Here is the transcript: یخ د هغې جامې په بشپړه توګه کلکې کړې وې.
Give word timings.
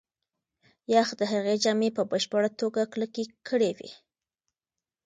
یخ 0.93 1.07
د 1.19 1.21
هغې 1.31 1.55
جامې 1.63 1.89
په 1.97 2.03
بشپړه 2.11 2.49
توګه 2.61 2.81
کلکې 2.93 3.23
کړې 3.47 3.71
وې. 3.77 3.91